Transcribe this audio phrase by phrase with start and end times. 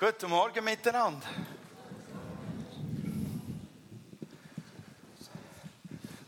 [0.00, 1.26] Guten Morgen miteinander.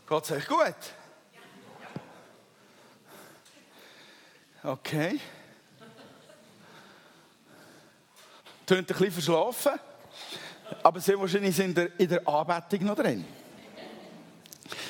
[0.09, 0.75] Geht es euch gut?
[4.61, 5.21] Okay.
[8.65, 9.79] Tönt ein bisschen verschlafen,
[10.83, 13.25] aber sehr wahrscheinlich sind in der, in der Anbetung noch drin.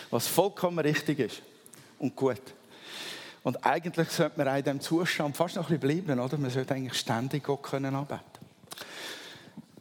[0.10, 1.44] Was vollkommen richtig ist
[2.00, 2.42] und gut.
[3.44, 6.36] Und eigentlich sollte man in diesem Zustand fast noch ein bisschen bleiben, oder?
[6.40, 8.31] Man sollte eigentlich ständig Gott können anbeten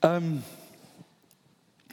[0.03, 0.43] ähm,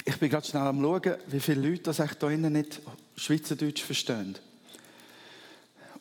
[0.06, 2.82] ich bin gerade schnell am schauen, wie viele Leute das hier innen nicht
[3.18, 4.38] Schweizerdeutsch verstehen.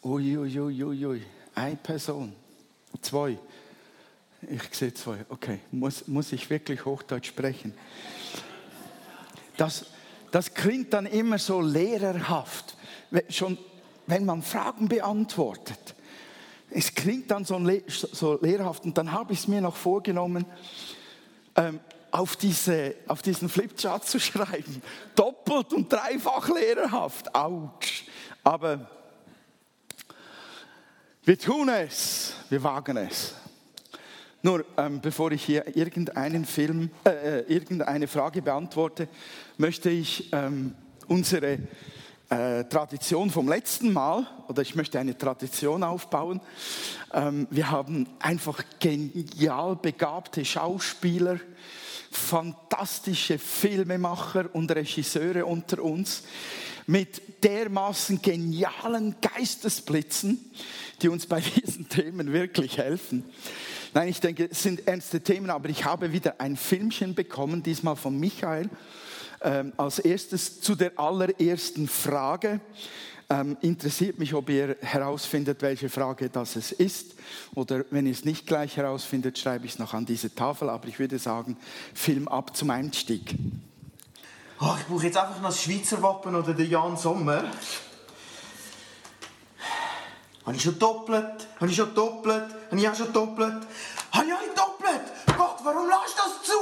[0.02, 1.22] Uiuiuiui, ui, ui, ui.
[1.54, 2.32] eine Person,
[3.00, 3.38] zwei.
[4.48, 5.24] Ich sehe zwei.
[5.28, 7.74] Okay, muss, muss ich wirklich Hochdeutsch sprechen?
[9.56, 9.86] Das,
[10.30, 12.76] das klingt dann immer so lehrerhaft,
[13.28, 13.58] schon
[14.06, 15.96] wenn man Fragen beantwortet.
[16.70, 20.44] Es klingt dann so, so lehrerhaft und dann habe ich es mir noch vorgenommen,
[21.56, 24.82] ähm, auf, diese, auf diesen Flipchart zu schreiben.
[25.14, 27.34] Doppelt und dreifach lehrerhaft.
[27.34, 28.04] Autsch.
[28.42, 28.90] Aber
[31.24, 33.34] wir tun es, wir wagen es.
[34.42, 39.08] Nur, ähm, bevor ich hier irgendeinen Film, äh, äh irgendeine Frage beantworte,
[39.58, 40.74] möchte ich ähm,
[41.08, 41.58] unsere
[42.28, 46.40] äh, Tradition vom letzten Mal, oder ich möchte eine Tradition aufbauen.
[47.12, 51.40] Ähm, wir haben einfach genial begabte Schauspieler,
[52.16, 56.24] fantastische Filmemacher und Regisseure unter uns
[56.86, 60.50] mit dermaßen genialen Geistesblitzen,
[61.02, 63.24] die uns bei diesen Themen wirklich helfen.
[63.94, 67.96] Nein, ich denke, es sind ernste Themen, aber ich habe wieder ein Filmchen bekommen, diesmal
[67.96, 68.68] von Michael.
[69.42, 72.60] Ähm, als erstes zu der allerersten Frage.
[73.28, 77.16] Ähm, interessiert mich, ob ihr herausfindet, welche Frage das es ist.
[77.56, 80.70] Oder wenn ihr es nicht gleich herausfindet, schreibe ich es noch an diese Tafel.
[80.70, 81.56] Aber ich würde sagen,
[81.92, 83.34] Film ab zum Einstieg.
[84.60, 87.44] Oh, ich brauche jetzt einfach noch das Schweizer Wappen oder den Jan Sommer.
[90.44, 91.48] Habe ich schon doppelt?
[91.56, 92.44] Habe ich schon doppelt?
[92.70, 93.66] Habe ich auch schon doppelt?
[94.12, 95.02] Habe ich auch doppelt?
[95.36, 96.52] Gott, warum lässt das zu?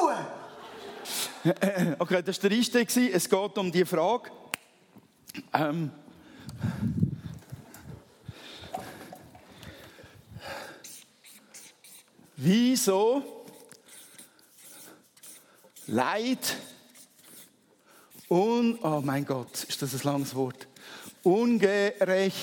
[1.98, 3.14] Okay, das war der Einstieg.
[3.14, 4.30] Es geht um die Frage.
[5.52, 5.90] Ähm,
[12.36, 13.44] wieso
[15.86, 16.56] Leid
[18.28, 20.66] und, oh mein Gott, ist das ein langes Wort,
[21.22, 22.34] Ungerechtigkeit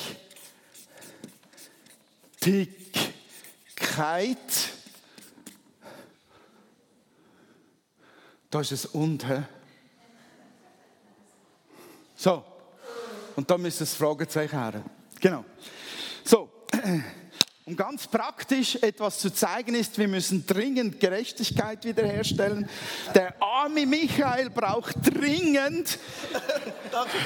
[8.52, 8.94] da ist es.
[9.24, 9.44] He?
[12.16, 12.44] So,
[13.41, 14.84] und da müssen das Fragezeichen her.
[15.19, 15.44] Genau.
[16.24, 16.47] So,
[17.66, 22.69] um ganz praktisch etwas zu zeigen ist, wir müssen dringend Gerechtigkeit wiederherstellen.
[23.16, 25.97] Der arme Michael braucht dringend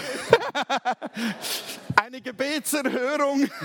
[1.98, 3.50] eine Gebetserhörung.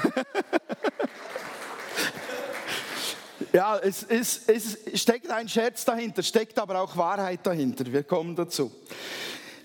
[3.53, 7.85] Ja, es, ist, es steckt ein Scherz dahinter, steckt aber auch Wahrheit dahinter.
[7.87, 8.71] Wir kommen dazu.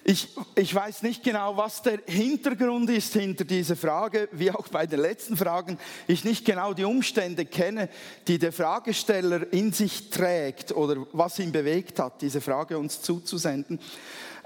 [0.07, 4.85] Ich, ich weiß nicht genau, was der Hintergrund ist hinter dieser Frage, wie auch bei
[4.85, 5.79] den letzten Fragen.
[6.05, 7.89] Ich nicht genau die Umstände kenne,
[8.27, 13.79] die der Fragesteller in sich trägt oder was ihn bewegt hat, diese Frage uns zuzusenden.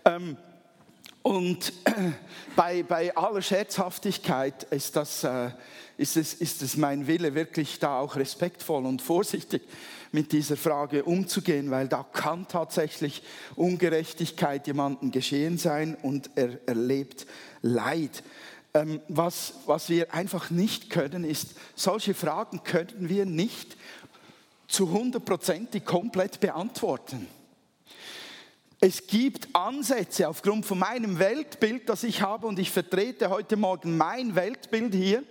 [0.06, 0.38] Ähm,
[1.24, 1.74] und
[2.56, 5.50] bei, bei aller Scherzhaftigkeit ist, das, äh,
[5.97, 9.64] ist, es, ist es mein Wille, wirklich da auch respektvoll und vorsichtig
[10.12, 13.24] mit dieser Frage umzugehen, weil da kann tatsächlich
[13.56, 17.28] Ungerechtigkeit jemandem geschehen sein und er erlebt
[17.62, 18.24] Leid.
[18.74, 23.78] Ähm, was, was wir einfach nicht können, ist, solche Fragen können wir nicht
[24.68, 27.28] zu 100% komplett beantworten.
[28.81, 33.97] Es gibt Ansätze aufgrund von meinem Weltbild, das ich habe, und ich vertrete heute Morgen
[33.97, 35.24] mein Weltbild hier.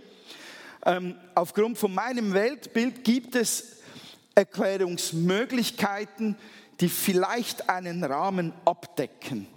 [0.84, 3.78] Ähm, aufgrund von meinem Weltbild gibt es
[4.38, 6.36] Erklärungsmöglichkeiten,
[6.80, 9.48] die vielleicht einen Rahmen abdecken.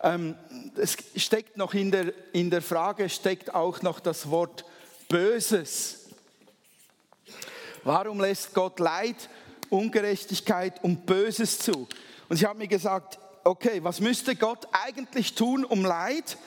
[0.00, 0.36] Ähm,
[0.76, 4.64] es steckt noch in der, in der Frage, steckt auch noch das Wort
[5.08, 6.10] Böses.
[7.82, 9.28] Warum lässt Gott Leid,
[9.68, 11.88] Ungerechtigkeit und Böses zu?
[12.28, 16.38] Und ich habe mir gesagt, okay, was müsste Gott eigentlich tun, um Leid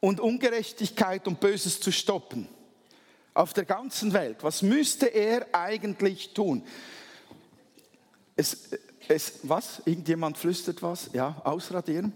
[0.00, 2.48] und Ungerechtigkeit und Böses zu stoppen?
[3.34, 4.38] Auf der ganzen Welt.
[4.40, 6.64] Was müsste er eigentlich tun?
[8.42, 8.56] Es,
[9.06, 9.82] es, was?
[9.84, 11.10] Irgendjemand flüstert was?
[11.12, 12.12] Ja, ausradieren.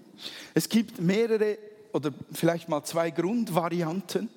[0.55, 1.57] Es gibt mehrere
[1.93, 4.29] oder vielleicht mal zwei Grundvarianten.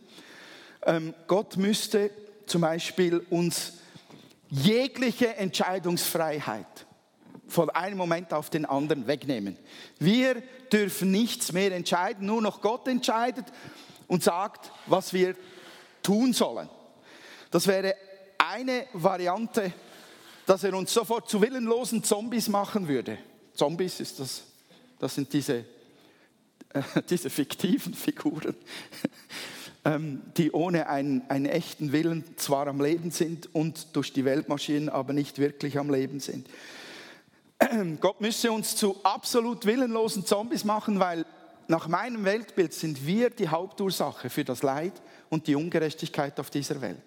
[0.86, 2.12] Ähm, Gott müsste
[2.46, 3.74] zum Beispiel uns
[4.52, 6.86] jegliche Entscheidungsfreiheit
[7.48, 9.58] von einem Moment auf den anderen wegnehmen.
[9.98, 13.46] Wir dürfen nichts mehr entscheiden, nur noch Gott entscheidet
[14.08, 15.34] und sagt, was wir
[16.04, 16.70] tun sollen.
[17.50, 17.96] Das wäre
[18.38, 19.74] eine Variante,
[20.50, 23.20] dass er uns sofort zu willenlosen Zombies machen würde.
[23.54, 24.42] Zombies ist das,
[24.98, 25.64] das sind diese,
[26.74, 28.56] äh, diese fiktiven Figuren,
[29.86, 34.50] ähm, die ohne einen, einen echten Willen zwar am Leben sind und durch die Welt
[34.50, 36.48] marschieren, aber nicht wirklich am Leben sind.
[38.00, 41.26] Gott müsse uns zu absolut willenlosen Zombies machen, weil
[41.68, 44.94] nach meinem Weltbild sind wir die Hauptursache für das Leid
[45.30, 47.04] und die Ungerechtigkeit auf dieser Welt.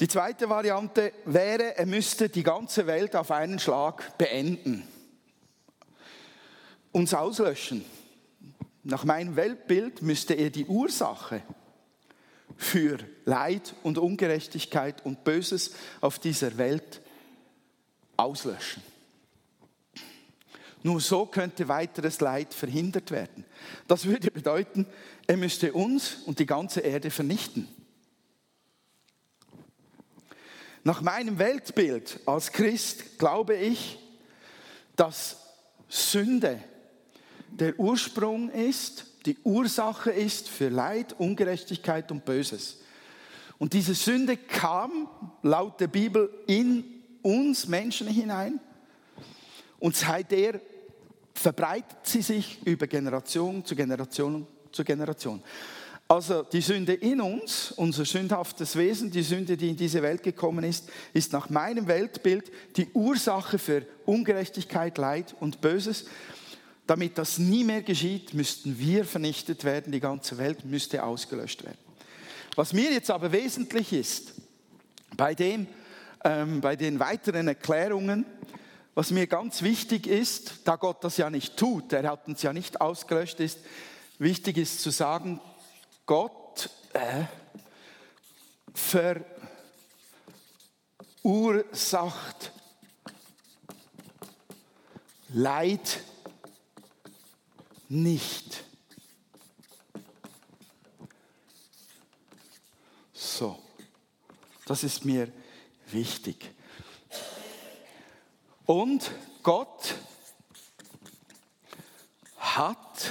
[0.00, 4.86] Die zweite Variante wäre, er müsste die ganze Welt auf einen Schlag beenden,
[6.90, 7.84] uns auslöschen.
[8.82, 11.42] Nach meinem Weltbild müsste er die Ursache
[12.56, 17.00] für Leid und Ungerechtigkeit und Böses auf dieser Welt
[18.16, 18.82] auslöschen.
[20.82, 23.44] Nur so könnte weiteres Leid verhindert werden.
[23.88, 24.86] Das würde bedeuten,
[25.26, 27.68] er müsste uns und die ganze Erde vernichten.
[30.86, 33.98] Nach meinem Weltbild als Christ glaube ich,
[34.96, 35.38] dass
[35.88, 36.62] Sünde
[37.48, 42.80] der Ursprung ist, die Ursache ist für Leid, Ungerechtigkeit und Böses.
[43.58, 45.08] Und diese Sünde kam
[45.42, 46.84] laut der Bibel in
[47.22, 48.60] uns Menschen hinein
[49.78, 50.60] und seither
[51.32, 55.42] verbreitet sie sich über Generation zu Generation zu Generation.
[56.14, 60.62] Also die Sünde in uns, unser sündhaftes Wesen, die Sünde, die in diese Welt gekommen
[60.62, 66.04] ist, ist nach meinem Weltbild die Ursache für Ungerechtigkeit, Leid und Böses.
[66.86, 71.78] Damit das nie mehr geschieht, müssten wir vernichtet werden, die ganze Welt müsste ausgelöscht werden.
[72.54, 74.34] Was mir jetzt aber wesentlich ist,
[75.16, 75.66] bei, dem,
[76.22, 78.24] ähm, bei den weiteren Erklärungen,
[78.94, 82.52] was mir ganz wichtig ist, da Gott das ja nicht tut, er hat uns ja
[82.52, 83.58] nicht ausgelöscht, ist,
[84.20, 85.40] wichtig ist zu sagen,
[86.06, 87.24] Gott äh,
[91.22, 92.52] verursacht
[95.36, 96.00] Leid
[97.88, 98.62] nicht.
[103.12, 103.60] So,
[104.66, 105.32] das ist mir
[105.88, 106.54] wichtig.
[108.64, 109.10] Und
[109.42, 109.96] Gott
[112.36, 113.10] hat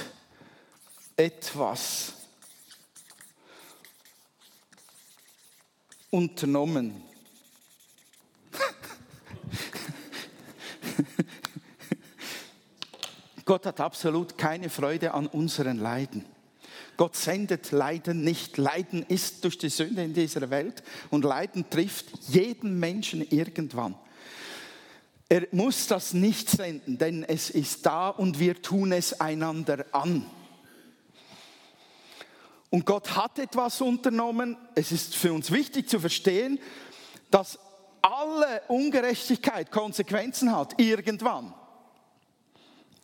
[1.14, 2.13] etwas
[6.14, 7.02] unternommen.
[13.44, 16.24] Gott hat absolut keine Freude an unseren Leiden.
[16.96, 18.58] Gott sendet Leiden nicht.
[18.58, 23.96] Leiden ist durch die Sünde in dieser Welt und Leiden trifft jeden Menschen irgendwann.
[25.28, 30.24] Er muss das nicht senden, denn es ist da und wir tun es einander an.
[32.74, 34.56] Und Gott hat etwas unternommen.
[34.74, 36.58] Es ist für uns wichtig zu verstehen,
[37.30, 37.56] dass
[38.02, 41.54] alle Ungerechtigkeit Konsequenzen hat, irgendwann.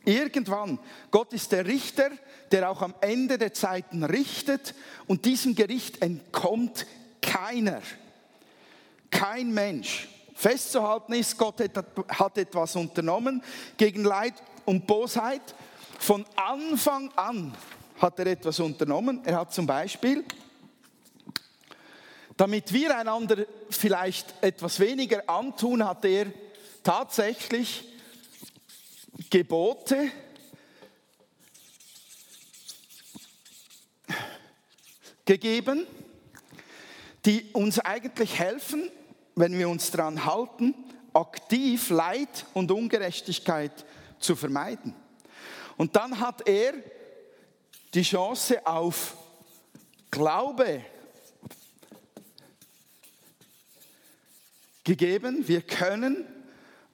[0.03, 0.77] Irgendwann.
[1.09, 2.09] Gott ist der Richter,
[2.51, 4.75] der auch am Ende der Zeiten richtet
[5.07, 6.85] und diesem Gericht entkommt
[7.21, 7.81] keiner.
[9.09, 10.09] Kein Mensch.
[10.35, 11.61] Festzuhalten ist, Gott
[12.09, 13.41] hat etwas unternommen
[13.77, 14.33] gegen Leid
[14.65, 15.55] und Bosheit
[15.97, 17.53] von Anfang an
[18.01, 19.21] hat er etwas unternommen.
[19.23, 20.25] Er hat zum Beispiel,
[22.35, 26.25] damit wir einander vielleicht etwas weniger antun, hat er
[26.83, 27.87] tatsächlich
[29.29, 30.11] Gebote
[35.25, 35.85] gegeben,
[37.25, 38.89] die uns eigentlich helfen,
[39.35, 40.73] wenn wir uns daran halten,
[41.13, 43.85] aktiv Leid und Ungerechtigkeit
[44.19, 44.95] zu vermeiden.
[45.77, 46.73] Und dann hat er
[47.93, 49.17] die Chance auf
[50.09, 50.81] Glaube
[54.83, 55.47] gegeben.
[55.47, 56.25] Wir können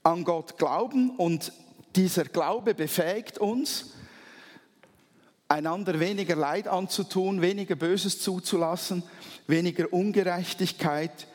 [0.04, 1.52] an Gott glauben und
[1.96, 3.94] dieser Glaube befähigt uns,
[5.48, 9.04] einander weniger Leid anzutun, weniger Böses zuzulassen,
[9.48, 11.28] weniger Ungerechtigkeit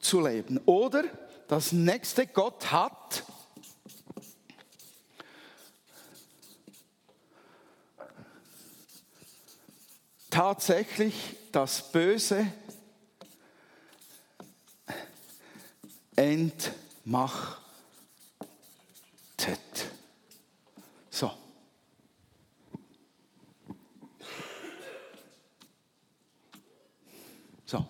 [0.00, 0.58] zu leben.
[0.66, 1.04] Oder
[1.48, 3.24] das nächste, Gott hat
[10.42, 12.44] tatsächlich das Böse
[16.16, 17.60] entmachtet.
[21.10, 21.30] So.
[27.64, 27.86] So.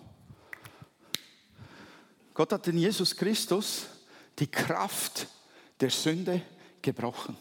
[2.35, 3.87] Gott hat in Jesus Christus
[4.37, 5.25] die Kraft
[5.79, 6.43] der Sünde
[6.83, 7.35] gebrochen.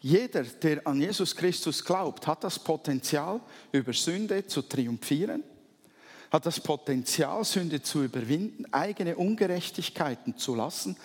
[0.00, 3.40] Jeder, der an Jesus Christus glaubt, hat das Potenzial,
[3.72, 5.42] über Sünde zu triumphieren,
[6.30, 10.96] hat das Potenzial, Sünde zu überwinden, eigene Ungerechtigkeiten zu lassen,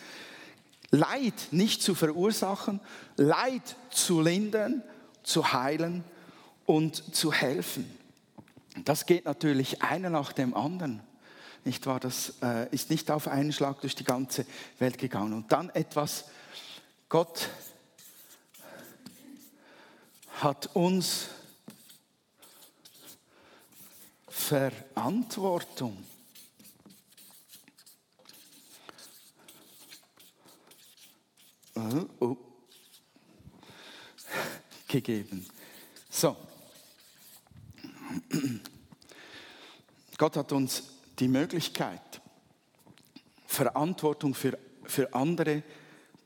[0.92, 2.80] Leid nicht zu verursachen,
[3.16, 4.84] Leid zu lindern,
[5.24, 6.04] zu heilen
[6.68, 7.90] und zu helfen.
[8.86, 11.02] Das geht natürlich einer nach dem anderen.
[11.66, 12.00] Nicht wahr?
[12.00, 14.46] Das äh, ist nicht auf einen Schlag durch die ganze
[14.78, 15.34] Welt gegangen.
[15.34, 16.26] Und dann etwas,
[17.10, 17.50] Gott
[20.42, 21.30] hat uns
[24.28, 26.04] Verantwortung
[31.76, 32.38] oh, oh,
[34.88, 35.46] gegeben.
[36.10, 36.36] So.
[40.18, 40.84] Gott hat uns
[41.20, 42.22] die Möglichkeit,
[43.48, 45.64] Verantwortung für, für andere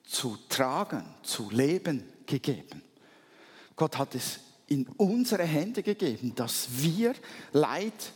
[0.03, 2.86] zu tragen, zu leben gegeben.
[3.77, 7.13] Gott hat es in unsere Hände gegeben, dass wir
[7.53, 8.11] Leid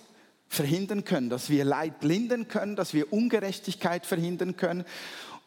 [0.50, 4.84] verhindern können, dass wir Leid lindern können, dass wir Ungerechtigkeit verhindern können.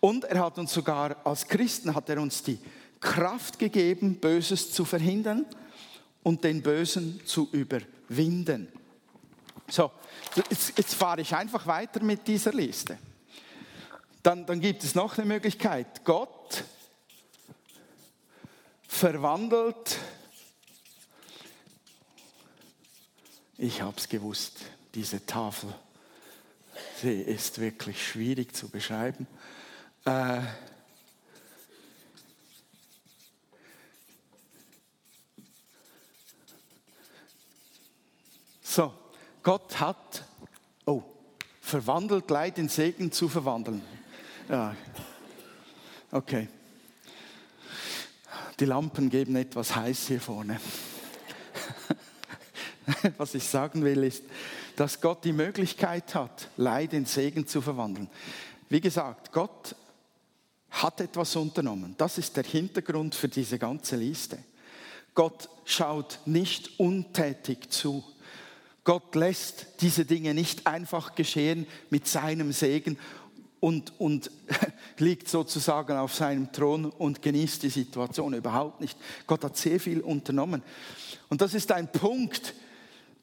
[0.00, 2.58] Und er hat uns sogar als Christen hat er uns die
[3.00, 5.44] Kraft gegeben, Böses zu verhindern
[6.22, 8.68] und den Bösen zu überwinden.
[9.68, 9.90] So,
[10.36, 12.98] jetzt, jetzt fahre ich einfach weiter mit dieser Liste.
[14.22, 16.02] Dann, dann gibt es noch eine Möglichkeit.
[16.04, 16.64] Gott
[18.94, 19.98] verwandelt,
[23.58, 24.60] ich habe es gewusst,
[24.94, 25.74] diese Tafel,
[27.02, 29.26] sie ist wirklich schwierig zu beschreiben.
[30.04, 30.42] Äh,
[38.62, 38.94] so,
[39.42, 40.24] Gott hat,
[40.86, 41.02] oh,
[41.60, 43.82] verwandelt Leid in Segen zu verwandeln.
[44.48, 44.76] Ja,
[46.12, 46.48] okay.
[48.60, 50.60] Die Lampen geben etwas heiß hier vorne.
[53.16, 54.22] Was ich sagen will, ist,
[54.76, 58.08] dass Gott die Möglichkeit hat, Leid in Segen zu verwandeln.
[58.68, 59.74] Wie gesagt, Gott
[60.70, 61.94] hat etwas unternommen.
[61.98, 64.38] Das ist der Hintergrund für diese ganze Liste.
[65.14, 68.04] Gott schaut nicht untätig zu.
[68.84, 72.98] Gott lässt diese Dinge nicht einfach geschehen mit seinem Segen
[73.60, 74.30] und, und
[75.00, 78.98] liegt sozusagen auf seinem Thron und genießt die Situation überhaupt nicht.
[79.26, 80.62] Gott hat sehr viel unternommen.
[81.28, 82.54] Und das ist ein Punkt,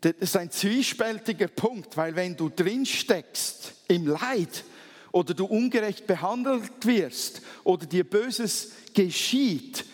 [0.01, 4.63] das ist ein zwiespältiger Punkt, weil wenn du drin steckst im Leid
[5.11, 9.85] oder du ungerecht behandelt wirst oder dir Böses geschieht,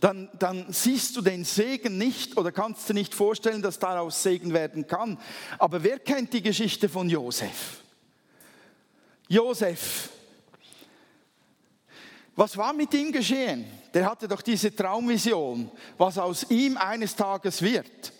[0.00, 4.52] dann, dann siehst du den Segen nicht oder kannst dir nicht vorstellen, dass daraus Segen
[4.52, 5.18] werden kann.
[5.58, 7.82] Aber wer kennt die Geschichte von Josef?
[9.28, 10.10] Josef.
[12.36, 13.64] Was war mit ihm geschehen?
[13.94, 18.12] Der hatte doch diese Traumvision, was aus ihm eines Tages wird.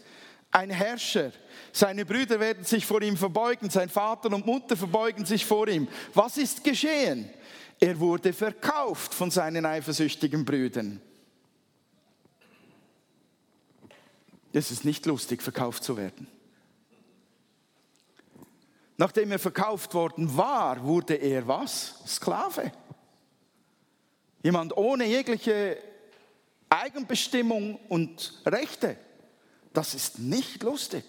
[0.51, 1.33] Ein Herrscher.
[1.71, 5.87] Seine Brüder werden sich vor ihm verbeugen, sein Vater und Mutter verbeugen sich vor ihm.
[6.15, 7.29] Was ist geschehen?
[7.79, 11.03] Er wurde verkauft von seinen eifersüchtigen Brüdern.
[14.55, 16.27] Es ist nicht lustig, verkauft zu werden.
[18.97, 21.97] Nachdem er verkauft worden war, wurde er was?
[22.07, 22.73] Sklave.
[24.47, 25.77] Jemand ohne jegliche
[26.69, 28.97] Eigenbestimmung und Rechte.
[29.73, 31.05] Das ist nicht lustig.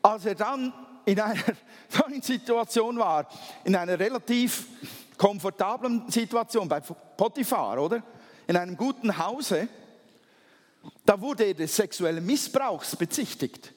[0.00, 0.72] Als er dann
[1.06, 1.42] in einer
[1.88, 3.28] solchen Situation war,
[3.64, 4.68] in einer relativ
[5.18, 8.04] komfortablen Situation bei Potiphar, oder?
[8.46, 9.66] In einem guten Hause,
[11.04, 13.72] da wurde er des sexuellen Missbrauchs bezichtigt.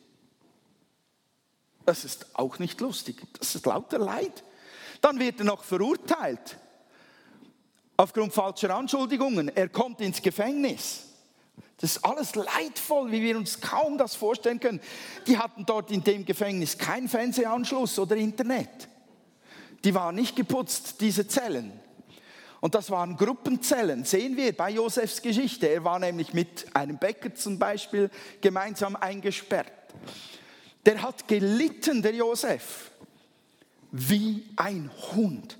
[1.88, 3.24] Das ist auch nicht lustig.
[3.40, 4.44] Das ist lauter Leid.
[5.06, 6.58] Dann wird er noch verurteilt.
[7.96, 9.56] Aufgrund falscher Anschuldigungen.
[9.56, 11.04] Er kommt ins Gefängnis.
[11.78, 14.82] Das ist alles leidvoll, wie wir uns kaum das vorstellen können.
[15.28, 18.88] Die hatten dort in dem Gefängnis keinen Fernsehanschluss oder Internet.
[19.84, 21.80] Die waren nicht geputzt, diese Zellen.
[22.60, 25.68] Und das waren Gruppenzellen, sehen wir bei Josefs Geschichte.
[25.68, 28.10] Er war nämlich mit einem Bäcker zum Beispiel
[28.42, 29.72] gemeinsam eingesperrt.
[30.84, 32.90] Der hat gelitten, der Josef,
[33.98, 35.58] wie ein Hund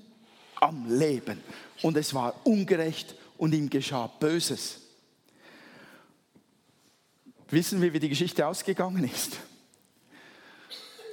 [0.56, 1.40] am Leben.
[1.82, 4.80] Und es war ungerecht und ihm geschah Böses.
[7.48, 9.38] Wissen wir, wie die Geschichte ausgegangen ist?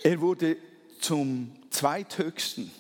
[0.04, 0.58] Er wurde
[1.00, 2.72] zum zweithöchsten,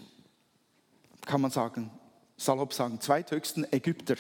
[1.25, 1.89] kann man sagen,
[2.35, 4.15] salopp sagen, zweithöchsten Ägypter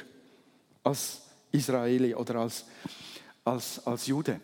[0.83, 2.65] als Israeli oder als,
[3.43, 4.39] als, als Jude.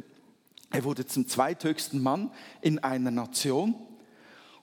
[0.71, 2.31] Er wurde zum zweithöchsten Mann
[2.61, 3.75] in einer Nation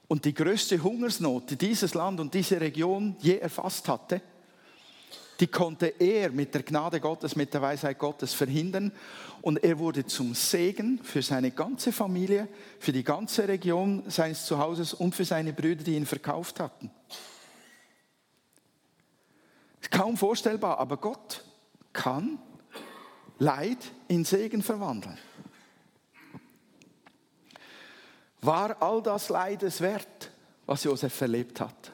[0.08, 4.20] und die größte Hungersnot, die dieses Land und diese Region je erfasst hatte,
[5.40, 8.90] die konnte er mit der Gnade Gottes, mit der Weisheit Gottes verhindern.
[9.42, 12.48] Und er wurde zum Segen für seine ganze Familie,
[12.78, 16.90] für die ganze Region seines Zuhauses und für seine Brüder, die ihn verkauft hatten.
[19.90, 21.44] Kaum vorstellbar, aber Gott
[21.92, 22.38] kann
[23.38, 25.18] Leid in Segen verwandeln.
[28.42, 30.30] War all das Leides wert,
[30.66, 31.92] was Josef erlebt hat?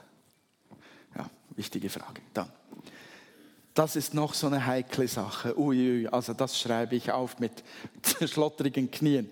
[1.16, 2.20] Ja, wichtige Frage.
[2.34, 2.50] Dann.
[3.74, 5.58] Das ist noch so eine heikle Sache.
[5.58, 7.64] Uiui, also das schreibe ich auf mit
[8.26, 9.30] schlotterigen Knien.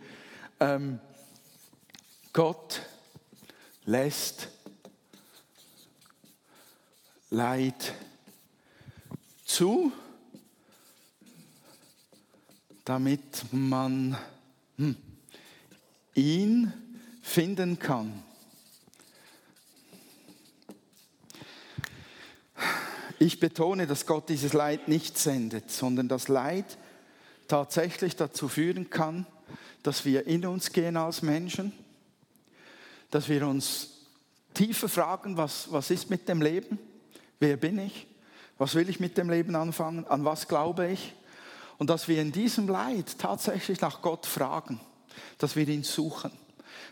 [0.58, 0.98] Ähm,
[2.32, 2.80] Gott
[3.84, 4.48] lässt
[7.28, 7.94] Leid
[9.44, 9.92] zu,
[12.84, 14.16] damit man
[14.76, 14.96] hm,
[16.14, 16.72] ihn
[17.30, 18.22] finden kann.
[23.18, 26.78] Ich betone, dass Gott dieses Leid nicht sendet, sondern das Leid
[27.48, 29.26] tatsächlich dazu führen kann,
[29.82, 31.72] dass wir in uns gehen als Menschen,
[33.10, 33.90] dass wir uns
[34.54, 36.78] tiefer fragen, was, was ist mit dem Leben?
[37.38, 38.06] Wer bin ich?
[38.58, 40.06] Was will ich mit dem Leben anfangen?
[40.06, 41.14] An was glaube ich?
[41.78, 44.80] Und dass wir in diesem Leid tatsächlich nach Gott fragen,
[45.38, 46.30] dass wir ihn suchen,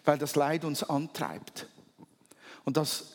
[0.04, 1.66] weil das Leid uns antreibt.
[2.64, 3.12] Und das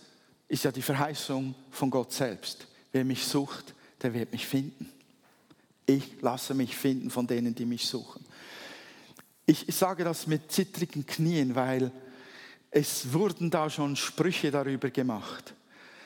[0.48, 2.68] ist ja die Verheißung von Gott selbst.
[2.92, 4.89] Wer mich sucht, der wird mich finden.
[5.86, 8.24] Ich lasse mich finden von denen, die mich suchen.
[9.46, 11.92] Ich sage das mit zittrigen Knien, weil
[12.72, 15.53] es wurden da schon Sprüche darüber gemacht,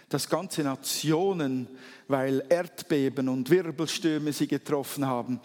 [0.10, 1.68] dass ganze Nationen,
[2.08, 5.40] weil Erdbeben und Wirbelstürme sie getroffen haben,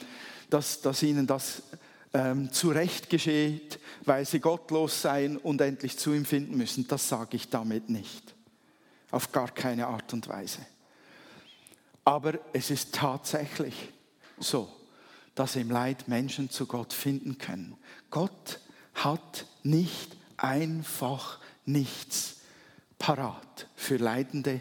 [0.51, 1.63] dass, dass ihnen das
[2.15, 6.87] ähm, zurecht geschieht, weil sie gottlos seien und endlich zu ihm finden müssen.
[6.89, 8.35] Das sage ich damit nicht.
[9.11, 10.61] Auf gar keine Art und Weise.
[12.05, 13.75] Aber es ist tatsächlich
[14.39, 14.69] so,
[15.35, 17.77] dass im Leid Menschen zu Gott finden können.
[18.11, 18.61] Gott
[18.95, 22.41] hat nicht einfach nichts
[22.99, 24.61] parat für Leidende,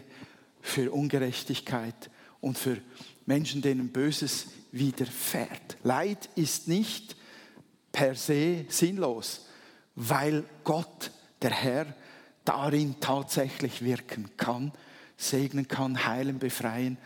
[0.60, 2.78] für Ungerechtigkeit und für
[3.26, 5.76] Menschen, denen Böses widerfährt.
[5.82, 7.16] Leid ist nicht
[7.92, 9.46] per se sinnlos,
[9.94, 11.10] weil Gott,
[11.42, 11.94] der Herr,
[12.44, 14.72] darin tatsächlich wirken kann,
[15.16, 16.98] segnen kann, heilen, befreien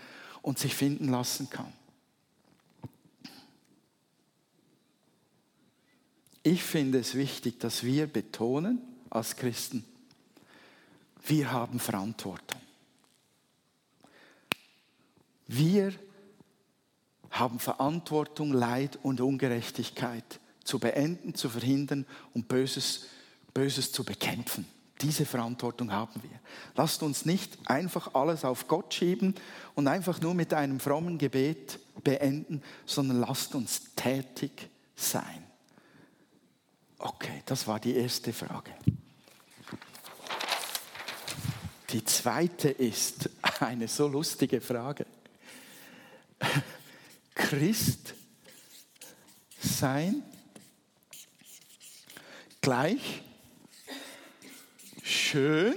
[0.42, 1.72] und sich finden lassen kann.
[6.42, 9.84] Ich finde es wichtig, dass wir betonen als Christen,
[11.26, 12.60] wir haben Verantwortung.
[15.48, 15.92] Wir
[17.30, 23.06] haben Verantwortung, Leid und Ungerechtigkeit zu beenden, zu verhindern und Böses,
[23.54, 24.66] Böses zu bekämpfen.
[25.02, 26.40] Diese Verantwortung haben wir.
[26.74, 29.34] Lasst uns nicht einfach alles auf Gott schieben
[29.74, 35.44] und einfach nur mit einem frommen Gebet beenden, sondern lasst uns tätig sein.
[36.98, 38.72] Okay, das war die erste Frage.
[41.90, 43.28] Die zweite ist
[43.60, 45.06] eine so lustige Frage.
[47.34, 48.14] Christ
[49.60, 50.22] sein
[52.66, 53.22] gleich.
[55.04, 55.76] Schön,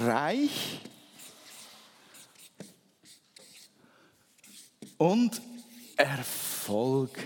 [0.00, 0.80] reich.
[4.96, 5.42] Und
[5.94, 7.20] erfolgreich.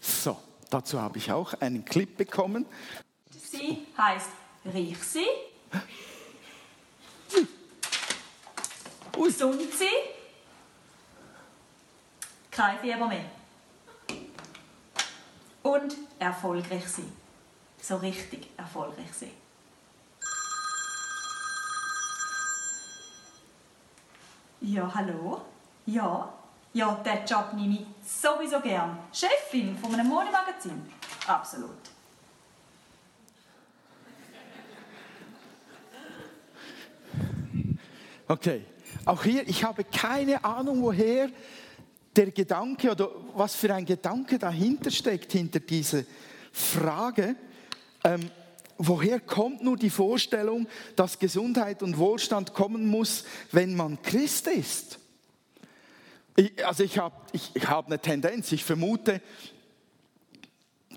[0.00, 2.64] So, dazu habe ich auch einen Clip bekommen.
[3.30, 4.30] Sie heißt
[4.64, 5.26] Reich sie,
[9.12, 9.84] gesund sie,
[12.50, 13.43] kein Fieber mehr
[15.64, 17.10] und erfolgreich sein.
[17.80, 19.30] So richtig erfolgreich sein.
[24.60, 25.42] Ja, hallo?
[25.86, 26.32] Ja,
[26.72, 28.98] ja, den Job nehme ich sowieso gern.
[29.12, 30.90] Chefin von einem Modemagazin.
[31.26, 31.70] Absolut.
[38.26, 38.64] Okay,
[39.04, 41.28] auch hier, ich habe keine Ahnung, woher
[42.16, 46.04] der Gedanke oder was für ein Gedanke dahinter steckt, hinter dieser
[46.52, 47.36] Frage.
[48.04, 48.30] Ähm,
[48.78, 54.98] woher kommt nur die Vorstellung, dass Gesundheit und Wohlstand kommen muss, wenn man Christ ist?
[56.36, 59.20] Ich, also ich habe ich, ich hab eine Tendenz, ich vermute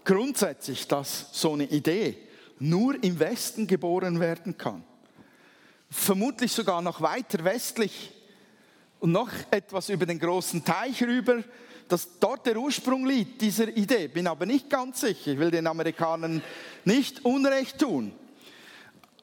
[0.03, 2.17] grundsätzlich, dass so eine Idee
[2.59, 4.83] nur im Westen geboren werden kann.
[5.89, 8.11] Vermutlich sogar noch weiter westlich
[8.99, 11.43] und noch etwas über den großen Teich rüber,
[11.87, 14.07] dass dort der Ursprung liegt, dieser Idee.
[14.07, 15.31] Bin aber nicht ganz sicher.
[15.31, 16.41] Ich will den Amerikanern
[16.83, 18.11] nicht Unrecht tun.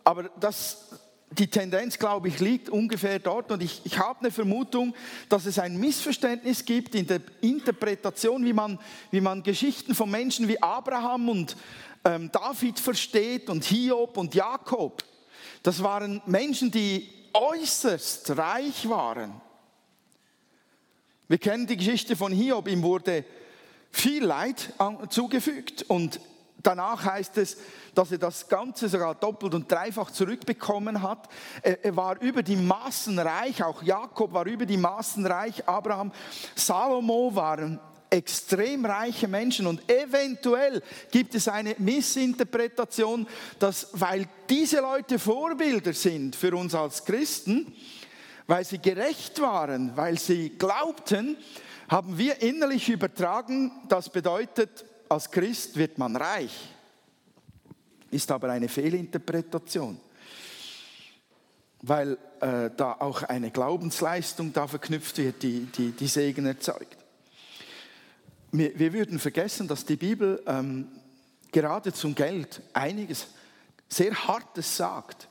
[0.03, 0.89] Aber das,
[1.31, 3.51] die Tendenz, glaube ich, liegt ungefähr dort.
[3.53, 4.95] Und ich, ich habe eine Vermutung,
[5.29, 8.79] dass es ein Missverständnis gibt in der Interpretation, wie man,
[9.11, 11.57] wie man Geschichten von Menschen wie Abraham und
[12.05, 15.03] ähm, David versteht und Hiob und Jakob.
[15.63, 19.41] Das waren Menschen, die äußerst reich waren.
[21.27, 23.25] Wir kennen die Geschichte von Hiob, ihm wurde
[23.91, 24.75] viel Leid
[25.09, 26.21] zugefügt und
[26.63, 27.57] danach heißt es,
[27.95, 31.31] dass er das Ganze sogar doppelt und dreifach zurückbekommen hat.
[31.63, 36.13] Er, war über die Maßen reich, auch Jakob war über die Maßen reich, Abraham,
[36.55, 43.27] Salomo waren extrem reiche Menschen und eventuell gibt es eine Missinterpretation,
[43.59, 47.75] dass weil diese Leute Vorbilder sind für uns als Christen,
[48.47, 51.37] weil sie gerecht waren, weil sie glaubten,
[51.89, 56.71] haben wir innerlich übertragen, das bedeutet, als Christ wird man reich.
[58.11, 60.01] Ist aber eine Fehlinterpretation,
[61.83, 66.97] weil äh, da auch eine Glaubensleistung da verknüpft wird, die, die, die Segen erzeugt.
[68.53, 70.89] Wir, wir würden vergessen, dass die Bibel ähm,
[71.51, 73.27] gerade zum Geld einiges
[73.89, 75.29] sehr Hartes sagt.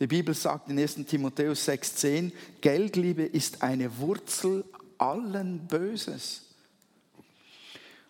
[0.00, 4.64] Die Bibel sagt in 1 Timotheus 6,10, Geldliebe ist eine Wurzel
[4.98, 6.42] allen Böses.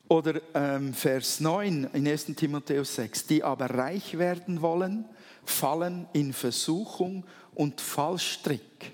[0.09, 5.05] Oder ähm, Vers 9 in 1 Timotheus 6, die aber reich werden wollen,
[5.45, 8.93] fallen in Versuchung und Fallstrick.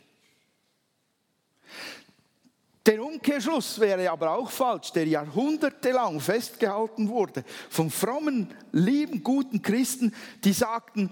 [2.87, 10.13] Der Umkehrschluss wäre aber auch falsch, der jahrhundertelang festgehalten wurde von frommen, lieben, guten Christen,
[10.43, 11.11] die sagten,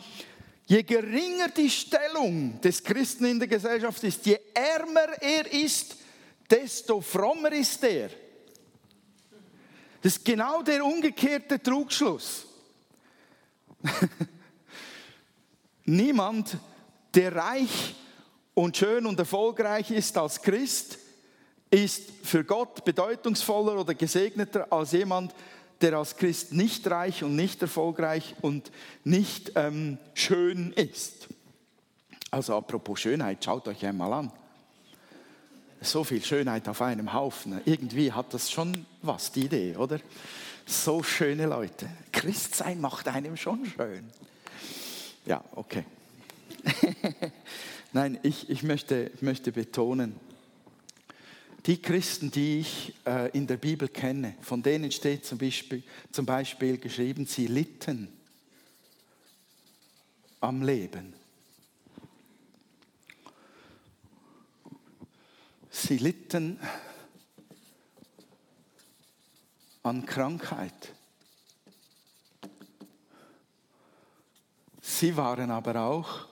[0.69, 5.97] Je geringer die Stellung des Christen in der Gesellschaft ist, je ärmer er ist,
[6.51, 8.11] desto frommer ist er.
[10.03, 12.45] Das ist genau der umgekehrte Trugschluss.
[15.87, 16.59] Niemand,
[17.15, 17.95] der reich
[18.53, 20.99] und schön und erfolgreich ist als Christ,
[21.71, 25.35] ist für Gott bedeutungsvoller oder gesegneter als jemand,
[25.81, 28.71] der als Christ nicht reich und nicht erfolgreich und
[29.05, 31.29] nicht ähm, schön ist.
[32.31, 34.33] Also apropos Schönheit, schaut euch einmal an.
[35.81, 37.61] So viel Schönheit auf einem Haufen.
[37.65, 40.01] Irgendwie hat das schon was, die Idee, oder?
[40.67, 41.89] So schöne Leute.
[42.13, 44.05] Christsein macht einem schon schön.
[45.25, 45.85] Ja, okay.
[47.93, 50.17] Nein, ich, ich möchte, möchte betonen,
[51.67, 56.25] die Christen, die ich äh, in der Bibel kenne, von denen steht zum Beispiel, zum
[56.25, 58.09] Beispiel geschrieben, sie litten
[60.41, 61.15] am Leben.
[65.71, 66.59] Sie litten
[69.83, 70.95] an Krankheit.
[74.81, 76.27] Sie waren aber auch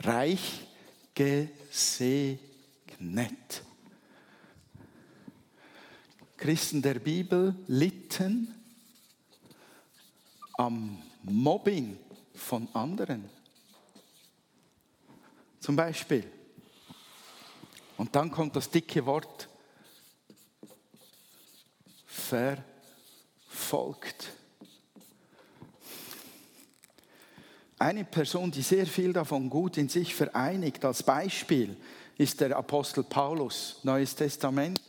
[0.00, 0.66] reich
[1.14, 1.59] gesegnet.
[6.36, 8.52] Christen der Bibel litten
[10.54, 11.96] am Mobbing
[12.34, 13.30] von anderen.
[15.60, 16.28] Zum Beispiel.
[17.96, 19.48] Und dann kommt das dicke Wort
[22.06, 24.32] verfolgt.
[27.80, 31.78] Eine Person, die sehr viel davon gut in sich vereinigt, als Beispiel,
[32.18, 34.82] ist der Apostel Paulus, Neues Testament.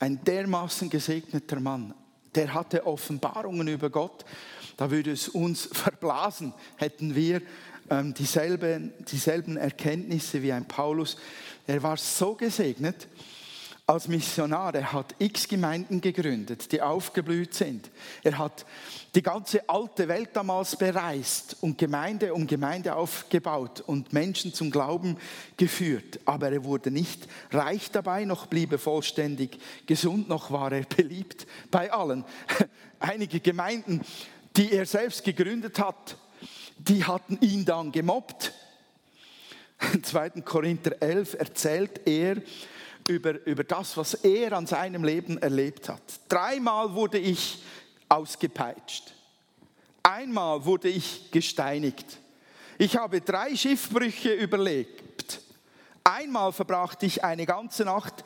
[0.00, 1.94] Ein dermaßen gesegneter Mann.
[2.34, 4.24] Der hatte Offenbarungen über Gott.
[4.76, 7.42] Da würde es uns verblasen, hätten wir
[7.90, 11.18] ähm, dieselben, dieselben Erkenntnisse wie ein Paulus.
[11.64, 13.06] Er war so gesegnet,
[13.88, 14.74] als Missionar.
[14.74, 17.88] Er hat x Gemeinden gegründet, die aufgeblüht sind.
[18.24, 18.66] Er hat
[19.14, 25.16] die ganze alte Welt damals bereist und Gemeinde um Gemeinde aufgebaut und Menschen zum Glauben
[25.56, 26.18] geführt.
[26.24, 31.46] Aber er wurde nicht reich dabei, noch blieb er vollständig gesund, noch war er beliebt
[31.70, 32.24] bei allen.
[32.98, 34.00] Einige Gemeinden,
[34.56, 36.16] die er selbst gegründet hat,
[36.76, 38.52] die hatten ihn dann gemobbt.
[39.92, 40.30] In 2.
[40.40, 42.38] Korinther 11 erzählt er,
[43.08, 46.02] über, über das, was er an seinem Leben erlebt hat.
[46.28, 47.62] Dreimal wurde ich
[48.08, 49.14] ausgepeitscht.
[50.02, 52.18] Einmal wurde ich gesteinigt.
[52.78, 55.40] Ich habe drei Schiffbrüche überlebt.
[56.04, 58.24] Einmal verbrachte ich eine ganze Nacht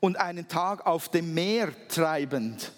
[0.00, 2.72] und einen Tag auf dem Meer treibend.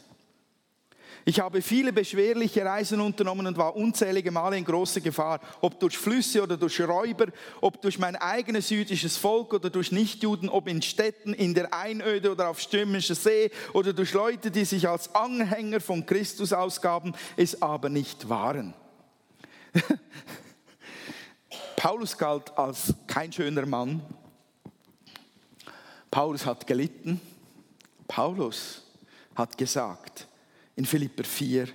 [1.26, 5.96] Ich habe viele beschwerliche Reisen unternommen und war unzählige Male in großer Gefahr, ob durch
[5.96, 7.28] Flüsse oder durch Räuber,
[7.62, 12.30] ob durch mein eigenes jüdisches Volk oder durch Nichtjuden, ob in Städten, in der Einöde
[12.30, 17.62] oder auf stürmischer See oder durch Leute, die sich als Anhänger von Christus ausgaben, es
[17.62, 18.74] aber nicht waren.
[21.76, 24.02] Paulus galt als kein schöner Mann.
[26.10, 27.20] Paulus hat gelitten.
[28.06, 28.82] Paulus
[29.34, 30.13] hat gesagt,
[30.76, 31.68] in Philipper 4,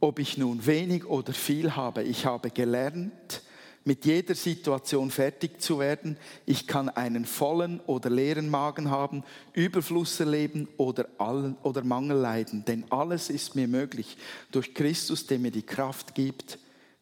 [0.00, 3.42] ob ich nun wenig oder viel habe, ich habe gelernt,
[3.88, 6.18] mit jeder Situation fertig zu werden.
[6.44, 12.66] Ich kann einen vollen oder leeren Magen haben, Überfluss erleben oder, allen, oder Mangel leiden.
[12.66, 14.18] Denn alles ist mir möglich
[14.52, 16.58] durch Christus, der mir die Kraft gibt,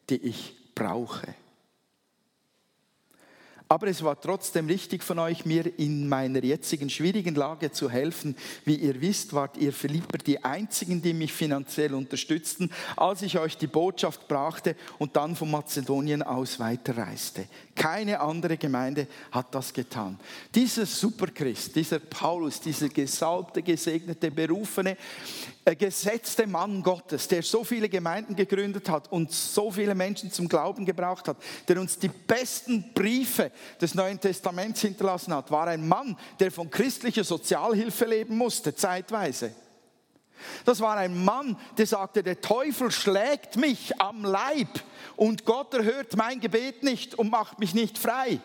[0.09, 1.35] die ich brauche.
[3.69, 8.35] Aber es war trotzdem richtig von euch, mir in meiner jetzigen schwierigen Lage zu helfen.
[8.63, 13.57] Wie ihr wisst, wart ihr Philipper die einzigen, die mich finanziell unterstützten, als ich euch
[13.57, 17.47] die Botschaft brachte und dann von Mazedonien aus weiterreiste.
[17.75, 20.17] Keine andere Gemeinde hat das getan.
[20.55, 24.97] Dieser Superchrist, dieser Paulus, dieser gesalbte, gesegnete, berufene,
[25.65, 30.47] äh, gesetzte Mann Gottes, der so viele Gemeinden gegründet hat und so viele Menschen zum
[30.47, 33.51] Glauben gebracht hat, der uns die besten Briefe
[33.81, 39.53] des Neuen Testaments hinterlassen hat, war ein Mann, der von christlicher Sozialhilfe leben musste, zeitweise.
[40.65, 44.67] Das war ein Mann, der sagte, der Teufel schlägt mich am Leib
[45.15, 48.39] und Gott erhört mein Gebet nicht und macht mich nicht frei.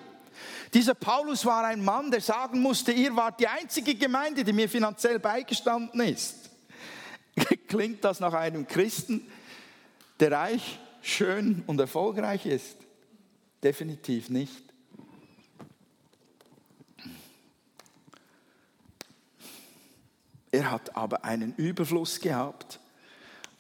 [0.73, 4.69] Dieser Paulus war ein Mann, der sagen musste, ihr wart die einzige Gemeinde, die mir
[4.69, 6.51] finanziell beigestanden ist.
[7.69, 9.27] Klingt das nach einem Christen,
[10.21, 12.77] der reich, schön und erfolgreich ist?
[13.63, 14.72] Definitiv nicht.
[20.53, 22.79] Er hat aber einen Überfluss gehabt.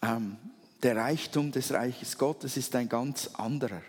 [0.02, 0.36] Ähm,
[0.82, 3.82] der Reichtum des Reiches Gottes ist ein ganz anderer.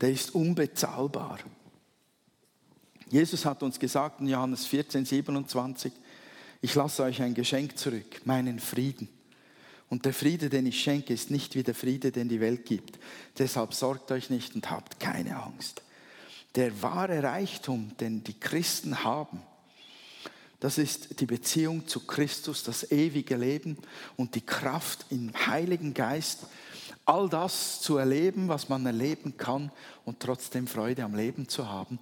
[0.00, 1.38] Der ist unbezahlbar.
[3.08, 5.92] Jesus hat uns gesagt in Johannes 14, 27,
[6.60, 9.08] ich lasse euch ein Geschenk zurück, meinen Frieden.
[9.90, 12.98] Und der Friede, den ich schenke, ist nicht wie der Friede, den die Welt gibt.
[13.38, 15.82] Deshalb sorgt euch nicht und habt keine Angst.
[16.56, 19.42] Der wahre Reichtum, den die Christen haben,
[20.64, 23.76] das ist die Beziehung zu Christus, das ewige Leben
[24.16, 26.46] und die Kraft im Heiligen Geist,
[27.04, 29.70] all das zu erleben, was man erleben kann
[30.06, 31.98] und trotzdem Freude am Leben zu haben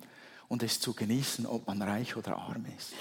[0.47, 2.93] und es zu genießen, ob man reich oder arm ist.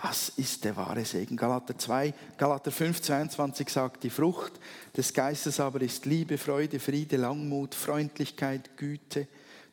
[0.00, 1.36] Das ist der wahre Segen.
[1.36, 4.52] Galater 2, Galater 5, 22 sagt, die Frucht
[4.96, 9.26] des Geistes aber ist Liebe, Freude, Friede, Langmut, Freundlichkeit, Güte,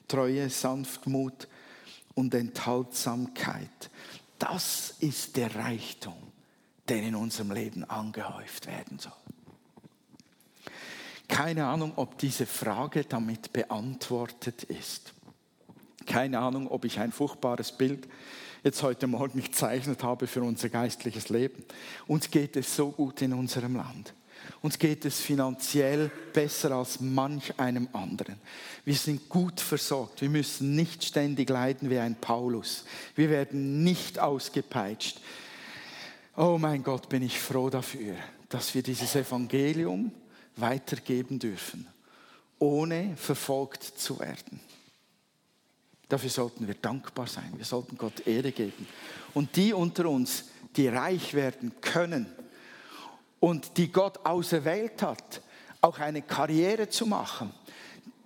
[0.08, 1.48] Treue, Sanftmut
[2.16, 3.92] und Enthaltsamkeit.
[4.40, 6.16] Das ist der Reichtum,
[6.88, 9.12] der in unserem Leben angehäuft werden soll.
[11.28, 15.14] Keine Ahnung, ob diese Frage damit beantwortet ist.
[16.08, 18.08] Keine Ahnung, ob ich ein furchtbares Bild
[18.64, 21.64] jetzt heute Morgen gezeichnet habe für unser geistliches Leben.
[22.08, 24.14] Uns geht es so gut in unserem Land.
[24.62, 28.36] Uns geht es finanziell besser als manch einem anderen.
[28.84, 30.22] Wir sind gut versorgt.
[30.22, 32.84] Wir müssen nicht ständig leiden wie ein Paulus.
[33.16, 35.22] Wir werden nicht ausgepeitscht.
[36.36, 38.16] Oh mein Gott, bin ich froh dafür,
[38.50, 40.12] dass wir dieses Evangelium
[40.58, 41.88] weitergeben dürfen,
[42.60, 44.60] ohne verfolgt zu werden.
[46.10, 47.54] Dafür sollten wir dankbar sein.
[47.56, 48.88] Wir sollten Gott Ehre geben.
[49.34, 50.46] Und die unter uns,
[50.76, 52.26] die reich werden können
[53.40, 55.42] und die Gott auserwählt hat,
[55.82, 57.54] auch eine Karriere zu machen,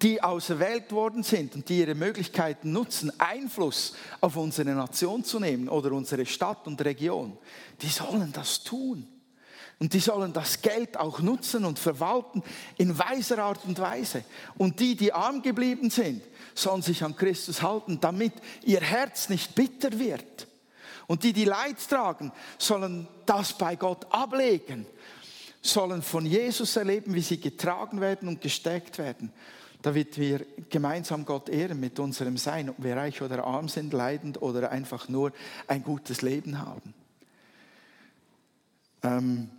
[0.02, 5.70] die auserwählt worden sind und die ihre Möglichkeiten nutzen, Einfluss auf unsere Nation zu nehmen
[5.70, 7.38] oder unsere Stadt und Region,
[7.82, 9.08] die sollen das tun.
[9.80, 12.44] Und die sollen das Geld auch nutzen und verwalten
[12.78, 14.24] in weiser Art und Weise.
[14.58, 16.24] Und die, die arm geblieben sind,
[16.54, 20.48] sollen sich an Christus halten, damit ihr Herz nicht bitter wird.
[21.08, 24.86] Und die, die Leid tragen, sollen das bei Gott ablegen,
[25.62, 29.32] sollen von Jesus erleben, wie sie getragen werden und gesteckt werden,
[29.82, 34.42] damit wir gemeinsam Gott ehren mit unserem Sein, ob wir reich oder arm sind, leidend
[34.42, 35.34] oder einfach nur
[35.68, 36.94] ein gutes Leben haben.
[39.04, 39.50] Ähm,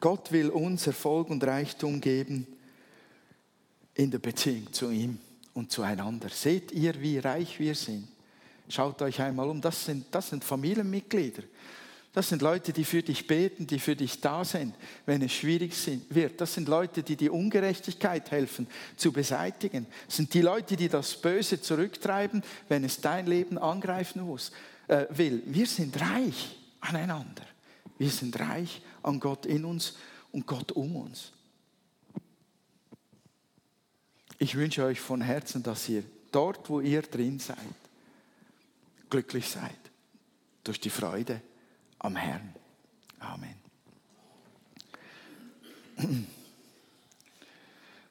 [0.00, 2.46] Gott will uns Erfolg und Reichtum geben
[3.94, 5.18] in der Beziehung zu ihm
[5.54, 6.28] und zueinander.
[6.28, 8.08] Seht ihr, wie reich wir sind?
[8.68, 11.42] Schaut euch einmal um, das sind, das sind Familienmitglieder.
[12.14, 15.72] Das sind Leute, die für dich beten, die für dich da sind, wenn es schwierig
[16.10, 16.40] wird.
[16.40, 19.86] Das sind Leute, die die Ungerechtigkeit helfen zu beseitigen.
[20.06, 24.52] Das sind die Leute, die das Böse zurücktreiben, wenn es dein Leben angreifen muss,
[24.86, 25.42] äh, will.
[25.46, 27.42] Wir sind reich aneinander.
[27.98, 29.96] Wir sind reich an Gott in uns
[30.30, 31.32] und Gott um uns.
[34.38, 37.56] Ich wünsche euch von Herzen, dass ihr dort, wo ihr drin seid,
[39.14, 39.78] glücklich seid
[40.64, 41.40] durch die Freude
[42.00, 42.52] am Herrn.
[43.20, 43.54] Amen.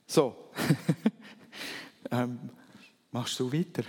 [0.07, 0.49] So,
[2.11, 2.49] ähm,
[3.11, 3.83] machst du weiter?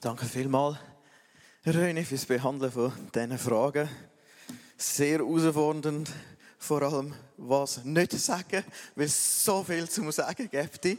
[0.00, 0.78] Danke vielmals,
[1.66, 3.86] René, fürs Behandeln von diesen Fragen.
[4.78, 6.10] Sehr herausfordernd,
[6.64, 8.64] vor allem was nicht sagen,
[8.96, 10.98] weil es so viel zu sagen gibt.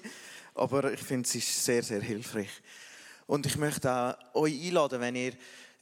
[0.54, 2.50] Aber ich finde, es ist sehr, sehr hilfreich.
[3.28, 5.34] Und ich möchte auch euch einladen, wenn ihr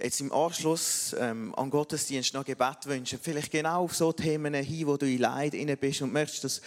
[0.03, 4.87] jetzt im Anschluss ähm, an Gottesdienst noch Gebet wünschen, vielleicht genau auf so Themen hin,
[4.87, 6.61] wo du in Leid inne bist und möchtest, dass,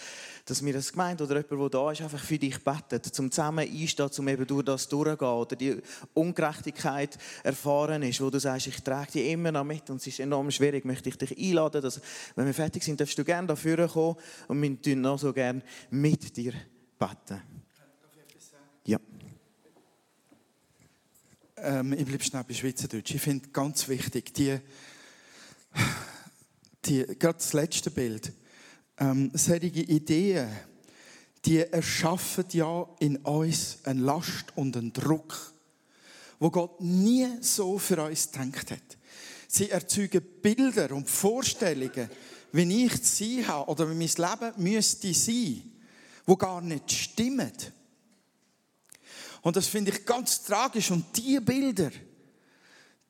[0.45, 3.69] dass mir das Gemeinde oder jemand, der da ist, einfach für dich betet, zum zusammen
[3.69, 5.81] einstehen, um eben durch das durchzugehen oder die
[6.15, 10.19] Ungerechtigkeit erfahren ist, wo du sagst, ich trage die immer noch mit und es ist
[10.19, 12.01] enorm schwierig, möchte ich dich einladen, dass,
[12.35, 14.15] wenn wir fertig sind, darfst du gerne dafür kommen
[14.47, 16.53] und wir tun noch so gerne mit dir
[16.97, 17.56] beten.
[21.59, 23.15] Ähm, ich bleibe schnell bei Schweizerdeutsch.
[23.15, 24.59] Ich finde ganz wichtig, die,
[26.85, 28.31] die, gerade das letzte Bild,
[28.99, 30.49] ähm, solche Ideen,
[31.45, 35.53] die erschaffen ja in uns eine Last und einen Druck,
[36.39, 38.97] wo Gott nie so für uns gedacht hat.
[39.47, 42.09] Sie erzeugen Bilder und Vorstellungen,
[42.51, 45.63] wie ich sein habe oder wie mein Leben müsste sein,
[46.25, 47.51] wo gar nicht stimmen.
[49.47, 50.91] Und das finde ich ganz tragisch.
[50.91, 51.89] Und diese Bilder,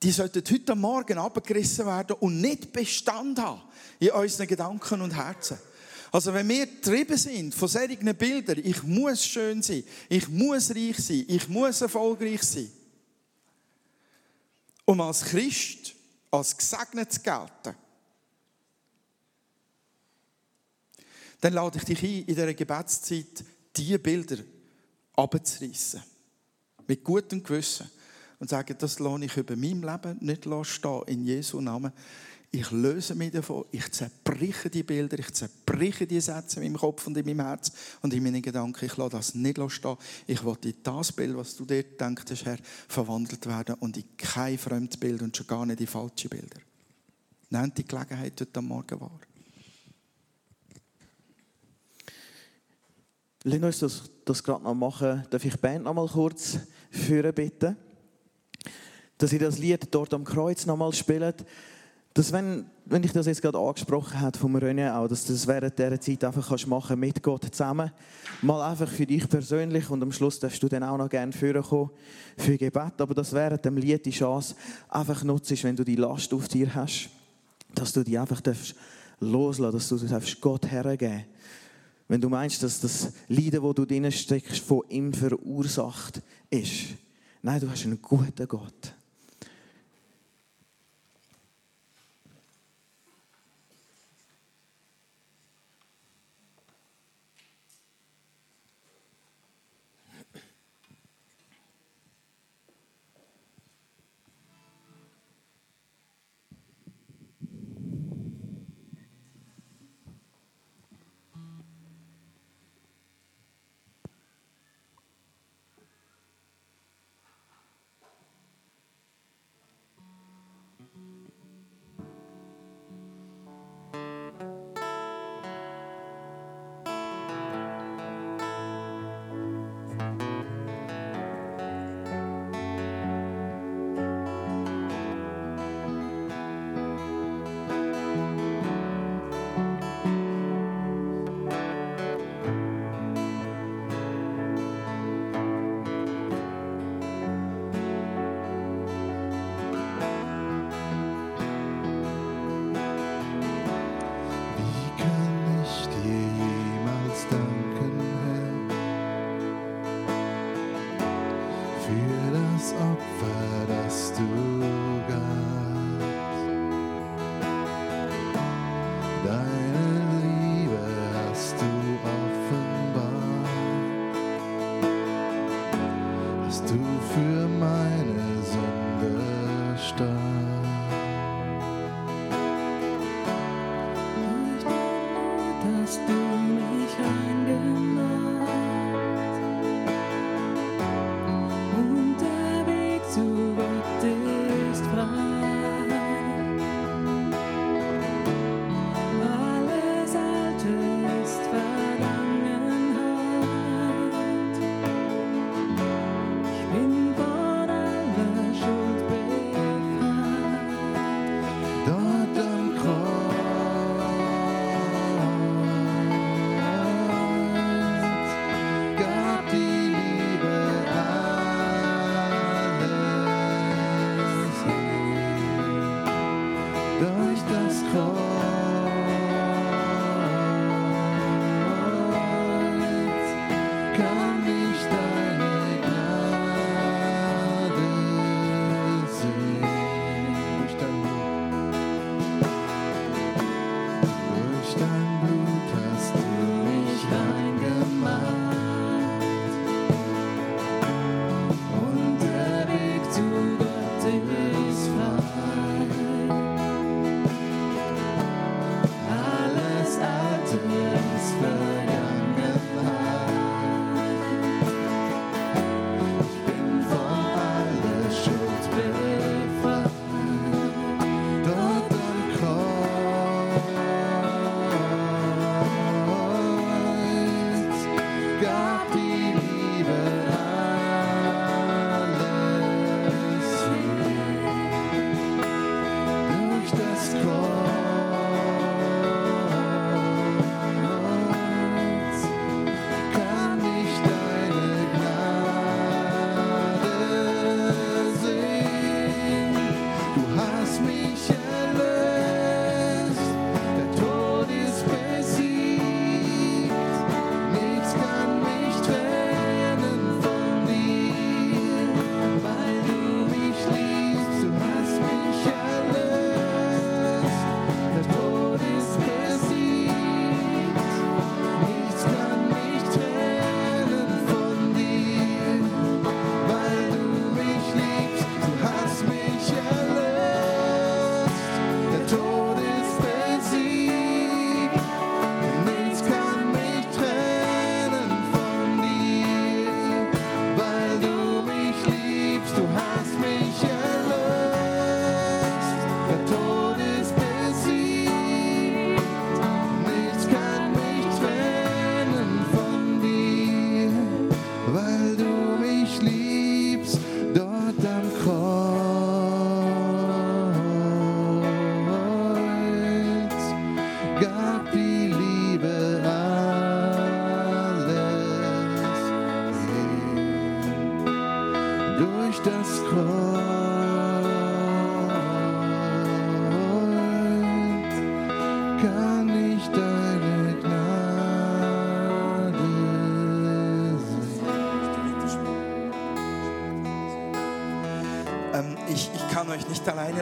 [0.03, 3.63] die sollten heute Morgen abgerissen werden und nicht Bestand haben
[3.97, 5.57] in unseren Gedanken und Herzen.
[6.11, 10.99] Also wenn wir getrieben sind von solchen Bildern, ich muss schön sein, ich muss reich
[10.99, 12.71] sein, ich muss erfolgreich sein,
[14.85, 15.95] um als Christ,
[16.29, 17.75] als gesegnet zu gelten,
[21.41, 23.43] dann lade ich dich ein, in dieser Gebetszeit
[23.75, 24.37] diese Bilder
[25.15, 26.16] abzureißen
[26.87, 27.89] mit gutem Gewissen
[28.39, 31.91] und sagen, das lohne ich über meinem Leben nicht stehen, in Jesu Namen.
[32.49, 37.05] Ich löse mich davon, ich zerbreche die Bilder, ich zerbreche die Sätze in meinem Kopf
[37.05, 37.71] und in meinem Herz
[38.01, 38.85] und in meinen Gedanken.
[38.85, 39.97] Ich lasse das nicht stehen.
[40.27, 44.57] Ich will in das Bild, was du dir gedacht Herr, verwandelt werden und in kein
[44.57, 46.59] fremdes Bild und schon gar nicht in falsche Bilder.
[47.49, 49.19] Nehmt die Gelegenheit heute Morgen wahr.
[53.43, 55.25] Lass uns das, das gerade noch machen.
[55.29, 57.75] Darf ich die Band noch mal kurz führen, bitte?
[59.17, 61.45] Dass ihr das Lied dort am Kreuz noch mal spielt.
[62.13, 65.45] Dass wenn, wenn ich das jetzt gerade angesprochen habe vom René auch, dass du das
[65.45, 67.91] während dieser Zeit einfach kannst machen mit Gott zusammen.
[68.41, 71.61] Mal einfach für dich persönlich und am Schluss darfst du dann auch noch gerne führen
[71.61, 71.91] kommen
[72.37, 72.93] für Gebet.
[72.99, 74.55] Aber das während dem Lied die Chance
[74.89, 77.09] einfach nutzt, wenn du die Last auf dir hast,
[77.75, 78.75] dass du die einfach darfst
[79.19, 81.25] loslassen, dass du das Gott hergeben
[82.07, 86.95] wenn du meinst, dass das Leiden, wo du drinnen steckst, von ihm verursacht ist.
[87.41, 88.93] Nein, du hast einen guten Gott.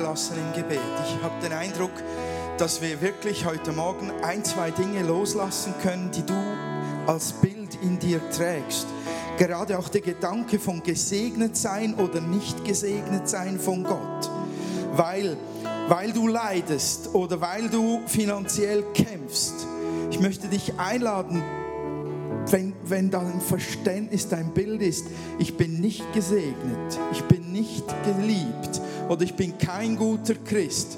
[0.05, 0.79] Nicht alleine lassen im Gebet.
[1.07, 1.91] Ich habe den Eindruck,
[2.57, 6.33] dass wir wirklich heute Morgen ein, zwei Dinge loslassen können, die du
[7.07, 8.87] als Bild in dir trägst.
[9.37, 14.29] Gerade auch der Gedanke von gesegnet sein oder nicht gesegnet sein von Gott.
[14.93, 15.37] Weil,
[15.89, 19.67] weil du leidest oder weil du finanziell kämpfst.
[20.11, 21.43] Ich möchte dich einladen,
[22.51, 25.07] wenn, wenn dein Verständnis, dein Bild ist,
[25.39, 30.97] ich bin nicht gesegnet, ich bin nicht geliebt oder ich bin kein guter Christ,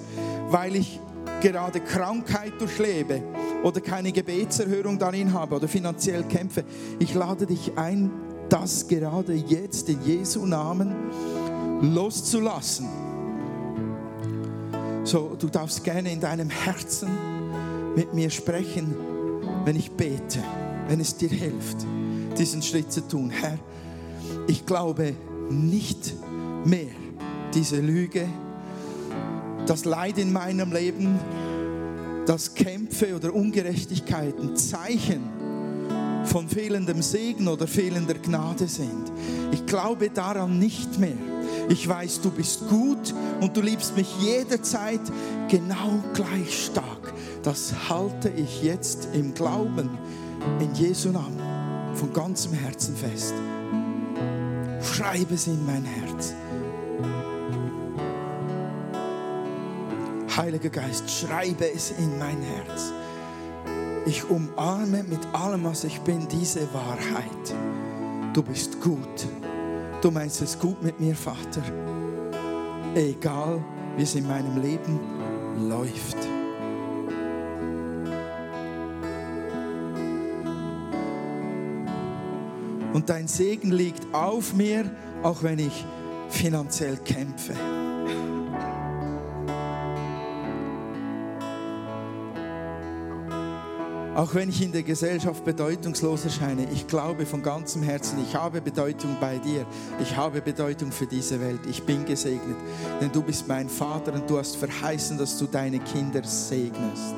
[0.49, 0.99] weil ich
[1.41, 3.21] gerade Krankheit durchlebe
[3.63, 6.63] oder keine Gebetserhörung darin habe oder finanziell kämpfe.
[6.99, 8.11] Ich lade dich ein,
[8.49, 10.93] das gerade jetzt in Jesu Namen
[11.81, 12.87] loszulassen.
[15.03, 17.09] So, du darfst gerne in deinem Herzen
[17.95, 18.95] mit mir sprechen,
[19.65, 20.39] wenn ich bete,
[20.87, 21.77] wenn es dir hilft,
[22.37, 23.29] diesen Schritt zu tun.
[23.29, 23.57] Herr,
[24.47, 25.13] ich glaube
[25.49, 26.13] nicht
[26.65, 27.06] mehr
[27.53, 28.27] diese Lüge,
[29.65, 31.19] das Leid in meinem Leben,
[32.25, 35.21] dass Kämpfe oder Ungerechtigkeiten Zeichen
[36.25, 39.11] von fehlendem Segen oder fehlender Gnade sind.
[39.51, 41.17] Ich glaube daran nicht mehr.
[41.69, 45.01] Ich weiß, du bist gut und du liebst mich jederzeit
[45.49, 47.13] genau gleich stark.
[47.43, 49.89] Das halte ich jetzt im Glauben
[50.59, 51.39] in Jesu Namen
[51.93, 53.33] von ganzem Herzen fest.
[54.81, 56.33] Schreibe es in mein Herz.
[60.37, 62.93] Heiliger Geist, schreibe es in mein Herz.
[64.05, 67.55] Ich umarme mit allem, was ich bin, diese Wahrheit.
[68.33, 69.27] Du bist gut.
[70.03, 71.63] Du meinst es gut mit mir, Vater.
[72.93, 73.65] Egal,
[73.95, 74.99] wie es in meinem Leben
[75.67, 76.17] läuft.
[82.93, 84.87] Und dein Segen liegt auf mir,
[85.23, 85.83] auch wenn ich
[86.29, 87.55] finanziell kämpfe.
[94.17, 98.61] Auch wenn ich in der Gesellschaft bedeutungslos erscheine, ich glaube von ganzem Herzen, ich habe
[98.61, 99.63] Bedeutung bei dir.
[100.01, 101.59] Ich habe Bedeutung für diese Welt.
[101.69, 102.57] Ich bin gesegnet,
[102.99, 107.13] denn du bist mein Vater und du hast verheißen, dass du deine Kinder segnest.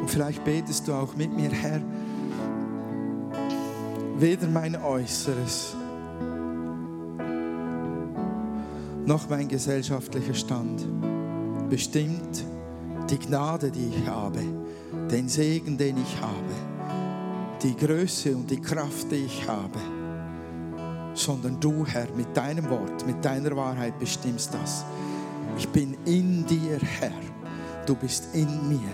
[0.00, 1.82] Und vielleicht betest du auch mit mir, Herr,
[4.16, 5.76] weder mein Äußeres
[9.04, 10.86] noch mein gesellschaftlicher Stand
[11.68, 12.46] bestimmt
[13.10, 14.40] die Gnade, die ich habe,
[15.10, 16.78] den Segen, den ich habe,
[17.62, 19.78] die Größe und die Kraft, die ich habe,
[21.14, 24.84] sondern du, Herr, mit deinem Wort, mit deiner Wahrheit bestimmst das.
[25.56, 27.10] Ich bin in dir, Herr.
[27.86, 28.92] Du bist in mir.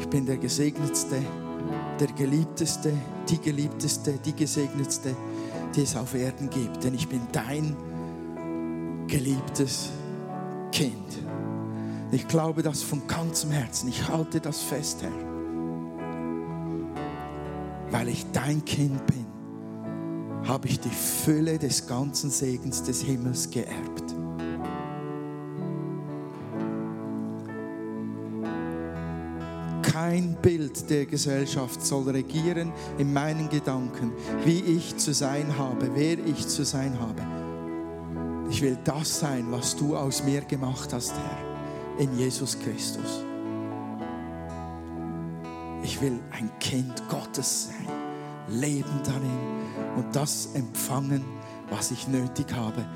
[0.00, 1.22] Ich bin der Gesegnetste,
[2.00, 2.92] der Geliebteste,
[3.28, 5.14] die Geliebteste, die Gesegnetste,
[5.76, 6.82] die es auf Erden gibt.
[6.82, 7.76] Denn ich bin dein
[9.06, 9.90] geliebtes
[10.72, 11.21] Kind.
[12.12, 13.88] Ich glaube das von ganzem Herzen.
[13.88, 15.10] Ich halte das fest, Herr.
[17.90, 19.26] Weil ich dein Kind bin,
[20.46, 24.14] habe ich die Fülle des ganzen Segens des Himmels geerbt.
[29.80, 34.12] Kein Bild der Gesellschaft soll regieren in meinen Gedanken,
[34.44, 37.22] wie ich zu sein habe, wer ich zu sein habe.
[38.50, 41.51] Ich will das sein, was du aus mir gemacht hast, Herr,
[41.98, 43.24] in Jesus Christus.
[45.82, 47.88] Ich will ein Kind Gottes sein,
[48.48, 51.24] leben darin und das empfangen,
[51.70, 52.86] was ich nötig habe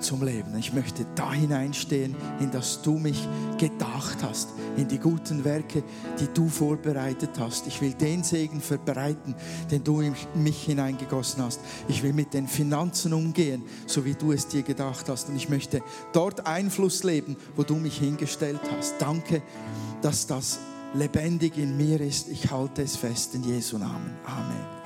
[0.00, 0.56] zum Leben.
[0.58, 3.28] Ich möchte da hineinstehen, in das du mich
[3.58, 5.82] gedacht hast, in die guten Werke,
[6.20, 7.66] die du vorbereitet hast.
[7.66, 9.34] Ich will den Segen verbreiten,
[9.70, 11.60] den du in mich hineingegossen hast.
[11.88, 15.28] Ich will mit den Finanzen umgehen, so wie du es dir gedacht hast.
[15.28, 15.82] Und ich möchte
[16.12, 18.94] dort Einfluss leben, wo du mich hingestellt hast.
[18.98, 19.42] Danke,
[20.02, 20.58] dass das
[20.94, 22.28] lebendig in mir ist.
[22.28, 24.16] Ich halte es fest in Jesu Namen.
[24.24, 24.85] Amen.